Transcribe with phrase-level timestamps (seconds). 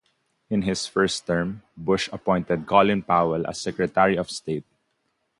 [0.49, 4.65] In his first term, Bush appointed Colin Powell as Secretary of State.